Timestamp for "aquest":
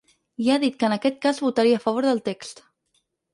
0.95-1.19